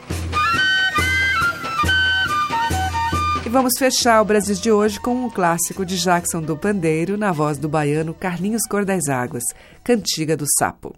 Vamos 3.53 3.73
fechar 3.77 4.19
o 4.19 4.25
Brasil 4.25 4.55
de 4.55 4.71
hoje 4.71 4.99
com 4.99 5.13
um 5.13 5.29
clássico 5.29 5.85
de 5.85 5.95
Jackson 5.95 6.41
do 6.41 6.57
Pandeiro, 6.57 7.19
na 7.19 7.31
voz 7.31 7.55
do 7.59 7.69
baiano 7.69 8.11
Carlinhos 8.11 8.63
Cor 8.67 8.83
das 8.83 9.07
Águas, 9.07 9.43
Cantiga 9.83 10.35
do 10.35 10.45
Sapo. 10.57 10.95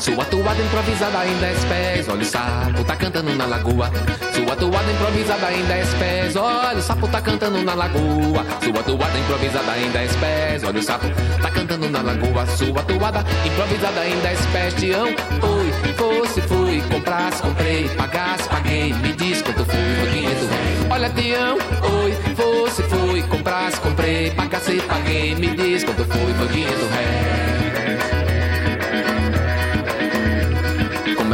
Sua 0.00 0.24
toada 0.24 0.62
improvisada 0.62 1.26
em 1.26 1.36
dez 1.40 1.62
pés. 1.66 2.08
Olha 2.08 2.22
o 2.22 2.24
sapo 2.24 2.82
tá 2.84 2.96
cantando 2.96 3.36
na 3.36 3.44
lagoa. 3.44 3.90
Sua 4.34 4.56
toada 4.56 4.90
improvisada 4.90 5.52
em 5.52 5.62
dez 5.66 5.92
pés. 5.92 6.36
Olha 6.36 6.78
o 6.78 6.82
sapo 6.82 7.06
tá 7.06 7.20
cantando 7.20 7.62
na 7.62 7.74
lagoa. 7.74 8.46
Sua 8.64 8.82
toada 8.82 9.18
improvisada 9.18 9.78
em 9.78 9.90
dez 9.90 10.16
pés. 10.16 10.64
Olha 10.64 10.78
o 10.78 10.82
sapo 10.82 11.06
tá 11.42 11.50
cantando 11.50 11.90
na 11.90 12.00
lagoa. 12.00 12.46
Sua 12.46 12.82
toada 12.82 13.22
improvisada 13.44 14.08
em 14.08 14.18
dez 14.20 14.40
pés. 14.46 14.72
Tião, 14.72 15.04
oi, 15.06 15.94
fosse, 15.98 16.40
fui, 16.40 16.82
comprasse, 16.90 17.42
comprei, 17.42 17.86
pagasse, 17.90 18.48
paguei. 18.48 18.94
Me 18.94 19.12
diz 19.12 19.42
quanto 19.42 19.66
foi, 19.66 19.96
foi 20.00 20.10
500 20.12 20.48
réis. 20.48 20.86
Olha, 20.88 21.10
Tião, 21.10 21.58
oi, 22.02 22.12
fosse, 22.34 22.82
fui, 22.84 23.22
comprasse, 23.24 23.78
comprei, 23.80 24.30
pagasse, 24.30 24.80
paguei. 24.80 25.34
Me 25.34 25.48
diz 25.48 25.84
quanto 25.84 26.06
foi, 26.06 26.34
foi 26.38 26.48
500 26.48 26.90
réis. 26.90 27.69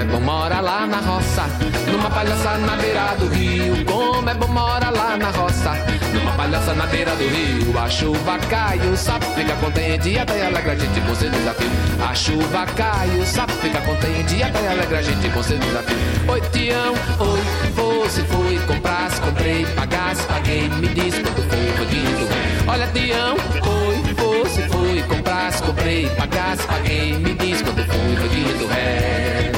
Bom 0.06 0.20
mora 0.20 0.60
lá 0.60 0.86
na 0.86 0.98
roça, 0.98 1.44
numa 1.90 2.10
palhaça 2.10 2.58
na 2.58 2.76
beira 2.76 3.16
do 3.18 3.28
rio. 3.28 3.84
Como 3.84 4.28
é 4.28 4.34
bom 4.34 4.48
mora 4.48 4.90
lá 4.90 5.16
na 5.16 5.30
roça, 5.30 5.72
numa 6.12 6.32
palhaça 6.32 6.74
na 6.74 6.86
beira 6.86 7.10
do 7.16 7.28
rio. 7.28 7.78
A 7.78 7.88
chuva 7.88 8.38
cai, 8.48 8.78
o 8.78 8.96
sapo 8.96 9.26
fica 9.34 9.54
contente 9.56 10.10
e 10.10 10.18
até 10.18 10.46
alegra 10.46 10.72
a 10.72 10.76
gente 10.76 11.00
com 11.00 11.14
seu 11.14 11.30
desafio. 11.30 11.70
A 12.08 12.14
chuva 12.14 12.66
cai, 12.76 13.08
o 13.20 13.26
sapo 13.26 13.52
fica 13.54 13.80
contente 13.80 14.36
e 14.36 14.42
até 14.42 14.68
alegra 14.68 14.98
a 14.98 15.02
gente 15.02 15.28
com 15.30 15.42
seu 15.42 15.58
desafio. 15.58 15.96
Oi, 16.28 16.40
Tião, 16.52 16.94
oi, 17.18 17.40
fosse, 17.74 18.22
fui, 18.22 18.58
comprasse, 18.66 19.20
comprei, 19.20 19.66
pagasse, 19.66 20.22
paguei, 20.26 20.68
me 20.68 20.88
diz 20.88 21.14
quanto 21.18 21.42
foi, 21.42 21.72
foi 21.76 21.86
dinheiro. 21.86 22.28
Olha, 22.68 22.86
Tião, 22.88 23.34
oi, 23.34 24.14
fosse, 24.14 24.62
fui, 24.68 25.02
comprasse, 25.02 25.62
comprei, 25.62 26.08
pagasse, 26.10 26.62
paguei, 26.66 27.16
me 27.18 27.34
diz 27.34 27.62
quanto 27.62 27.84
foi, 27.84 28.16
foi 28.16 28.28
dinheiro. 28.28 29.55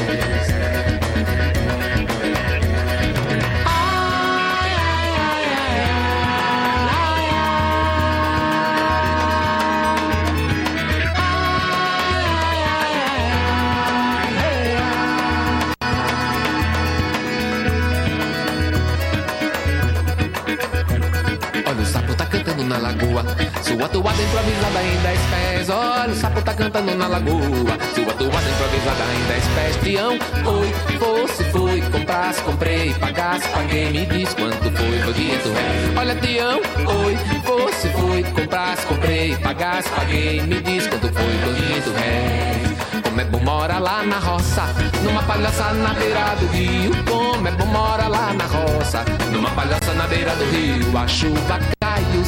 Na 22.68 22.78
lagoa. 22.78 23.24
Sua 23.62 23.88
toada 23.88 24.22
improvisada 24.22 24.82
em 24.82 24.96
dez 25.02 25.20
pés. 25.30 25.70
Olha 25.70 26.12
o 26.12 26.14
sapo 26.14 26.42
tá 26.42 26.54
cantando 26.54 26.94
na 26.94 27.08
lagoa. 27.08 27.74
Sua 27.94 28.12
toada 28.12 28.48
improvisada 28.50 29.04
em 29.16 29.26
dez 29.26 29.44
pés. 29.54 29.76
Tião, 29.82 30.12
oi, 30.12 30.98
fosse, 30.98 31.44
fui, 31.44 31.80
comprasse, 31.90 32.42
comprei, 32.42 32.94
pagasse, 32.94 33.48
paguei. 33.48 33.90
Me 33.90 34.06
diz 34.06 34.34
quanto 34.34 34.70
foi, 34.70 34.98
foi 35.00 35.14
500 35.14 35.52
réis. 35.52 35.96
Olha, 35.96 36.14
Tião, 36.16 36.60
oi, 37.04 37.16
fosse, 37.44 37.88
fui, 37.88 38.22
comprasse, 38.24 38.86
comprei, 38.86 39.36
pagasse, 39.36 39.88
paguei. 39.90 40.42
Me 40.42 40.60
diz 40.60 40.86
quanto 40.86 41.08
foi, 41.08 41.54
500 41.54 41.92
réis. 41.94 43.02
Como 43.02 43.20
é 43.20 43.24
bom 43.24 43.40
mora 43.40 43.78
lá 43.78 44.02
na 44.02 44.18
roça, 44.18 44.62
numa 45.02 45.22
palhaça 45.22 45.72
na 45.72 45.94
beira 45.94 46.36
do 46.38 46.46
rio. 46.48 46.92
Como 47.04 47.48
é 47.48 47.50
bom 47.52 47.66
mora 47.66 48.06
lá 48.08 48.32
na 48.34 48.44
roça, 48.44 49.04
numa 49.32 49.50
palhaça 49.52 49.94
na 49.94 50.06
beira 50.06 50.34
do 50.36 50.44
rio. 50.44 50.98
A 50.98 51.06
chuva 51.08 51.77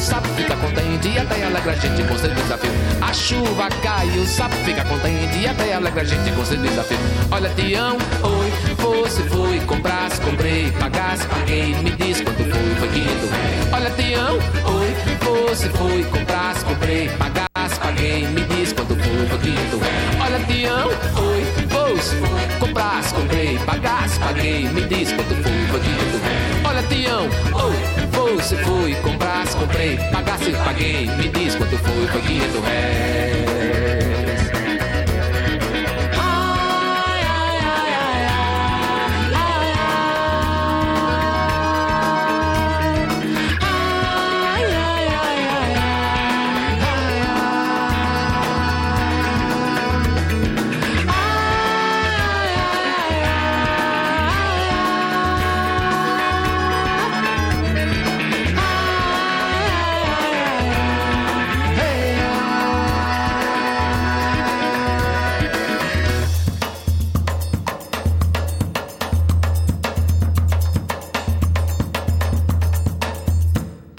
sapo 0.01 0.27
fica 0.29 0.55
contente 0.57 1.09
e 1.09 1.19
até 1.19 1.43
alegra 1.45 1.73
a 1.73 1.75
gente 1.75 2.03
com 2.03 2.17
seu 2.17 2.33
desafio. 2.33 2.71
A 3.01 3.13
chuva 3.13 3.69
cai, 3.83 4.07
o 4.17 4.25
sapo 4.25 4.55
fica 4.65 4.83
contente 4.85 5.37
e 5.37 5.47
até 5.47 5.73
alegra 5.73 6.01
a 6.01 6.03
gente 6.03 6.31
com 6.31 6.43
seu 6.43 6.57
desafio. 6.57 6.97
Olha, 7.29 7.49
Tião, 7.49 7.97
oi, 8.23 8.51
fosse, 8.77 9.21
fui, 9.29 9.59
comprasse, 9.61 10.19
comprei, 10.21 10.71
pagasse, 10.71 11.27
paguei, 11.27 11.75
me 11.75 11.91
diz 11.91 12.19
quanto 12.21 12.43
foi, 12.43 12.75
foi 12.79 12.87
500 12.89 13.29
réis. 13.29 13.73
Olha, 13.73 13.91
Tião, 13.91 14.33
oi, 14.75 14.95
fosse, 15.19 15.69
fui, 15.69 16.03
comprasse, 16.05 16.65
comprei, 16.65 17.09
pagasse, 17.09 17.79
paguei, 17.79 18.27
me 18.27 18.41
diz 18.41 18.73
quanto 18.73 18.95
foi, 18.95 19.25
foi 19.27 19.37
500 19.39 19.81
réis. 19.81 20.21
Olha, 20.21 20.39
Tião, 20.45 20.87
oi, 21.27 21.45
fosse, 21.69 22.15
fui, 22.15 22.59
comprasse, 22.59 23.13
comprei, 23.13 23.59
pagasse, 23.59 24.19
paguei, 24.19 24.67
me 24.67 24.81
diz 24.81 25.13
quanto 25.13 25.35
foi, 25.35 25.67
foi 25.69 25.79
500 25.79 26.21
réis. 26.21 26.65
Olha, 26.65 26.83
Tião, 26.83 27.23
oi, 27.53 28.00
fosse, 28.35 28.55
fui, 28.57 28.95
comprasse, 29.01 29.55
comprei, 29.57 29.97
pagasse, 30.11 30.51
paguei, 30.63 31.05
me 31.17 31.27
diz 31.29 31.55
quanto 31.55 31.77
foi, 31.77 32.07
foi 32.07 32.21
500 32.21 32.63
réis. 32.63 34.20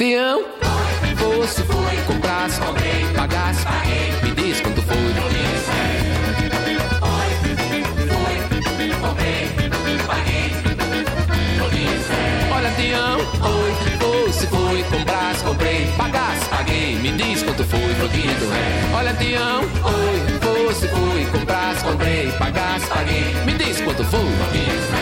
Tião, 0.03 0.43
fosse, 1.17 1.63
foi, 1.63 1.97
comprasse, 2.09 2.61
comprei, 2.61 3.07
pagasse, 3.15 3.65
paguei, 3.65 4.11
me 4.25 4.35
diz 4.35 4.61
quanto 4.61 4.83
foi. 4.83 4.97
Olha, 12.51 12.71
Tião, 12.73 13.19
oi, 13.21 13.75
fosse, 14.01 14.47
foi, 14.49 14.83
comprasse, 14.91 15.45
comprei, 15.45 15.87
pagasse, 15.97 16.49
paguei, 16.51 16.97
me 16.97 17.13
diz 17.13 17.45
quanto 17.45 17.63
foi, 17.63 17.95
foi 17.95 18.09
500 18.09 18.49
réis. 18.49 18.95
Olha, 18.95 19.15
Tião, 19.15 19.61
oi, 19.61 20.39
fosse, 20.41 20.89
foi, 20.89 21.27
comprasse, 21.27 21.85
comprei, 21.85 22.33
pagasse, 22.33 22.87
paguei, 22.87 23.35
me 23.47 23.53
diz 23.53 23.81
quanto 23.81 24.03
foi, 24.03 24.19
foi 24.19 24.61
500 24.61 25.02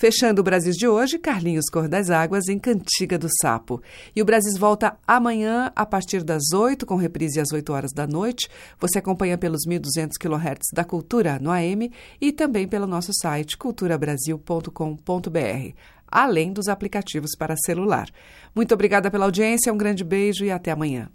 Fechando 0.00 0.40
o 0.40 0.42
Brasil 0.42 0.72
de 0.72 0.88
hoje, 0.88 1.18
Carlinhos 1.18 1.66
Cor 1.70 1.86
das 1.86 2.08
Águas 2.08 2.48
em 2.48 2.58
Cantiga 2.58 3.18
do 3.18 3.28
Sapo. 3.42 3.82
E 4.16 4.22
o 4.22 4.24
Brasil 4.24 4.50
volta 4.58 4.96
amanhã 5.06 5.70
a 5.76 5.84
partir 5.84 6.24
das 6.24 6.54
8, 6.54 6.86
com 6.86 6.96
reprise 6.96 7.38
às 7.38 7.52
8 7.52 7.70
horas 7.70 7.92
da 7.92 8.06
noite. 8.06 8.48
Você 8.80 8.98
acompanha 8.98 9.36
pelos 9.36 9.66
1.200 9.68 10.12
kHz 10.18 10.68
da 10.72 10.84
Cultura 10.84 11.38
no 11.38 11.50
AM 11.50 11.92
e 12.18 12.32
também 12.32 12.66
pelo 12.66 12.86
nosso 12.86 13.12
site 13.12 13.58
culturabrasil.com.br, 13.58 15.74
além 16.08 16.52
dos 16.54 16.68
aplicativos 16.68 17.32
para 17.36 17.54
celular. 17.58 18.08
Muito 18.56 18.72
obrigada 18.72 19.10
pela 19.10 19.26
audiência, 19.26 19.70
um 19.70 19.76
grande 19.76 20.02
beijo 20.02 20.46
e 20.46 20.50
até 20.50 20.70
amanhã. 20.70 21.10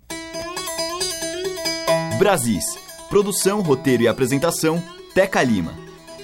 Brasis. 2.19 2.65
Produção, 3.09 3.61
roteiro 3.61 4.03
e 4.03 4.07
apresentação, 4.07 4.79
Teca 5.15 5.41
Lima. 5.41 5.84